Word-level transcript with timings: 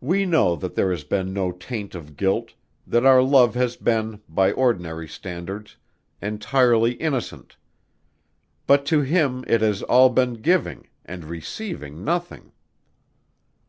"We 0.00 0.24
know 0.26 0.56
that 0.56 0.74
there 0.74 0.90
has 0.90 1.04
been 1.04 1.32
no 1.32 1.52
taint 1.52 1.94
of 1.94 2.16
guilt 2.16 2.54
that 2.84 3.06
our 3.06 3.22
love 3.22 3.54
has 3.54 3.76
been, 3.76 4.20
by 4.28 4.50
ordinary 4.50 5.06
standards, 5.06 5.76
entirely 6.20 6.94
innocent. 6.94 7.56
But 8.66 8.84
to 8.86 9.02
him 9.02 9.44
it 9.46 9.60
has 9.60 9.84
all 9.84 10.08
been 10.08 10.34
giving 10.42 10.88
and 11.04 11.26
receiving 11.26 12.02
nothing. 12.02 12.50